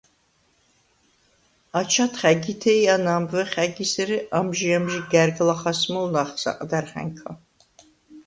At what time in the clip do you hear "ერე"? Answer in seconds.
4.03-4.17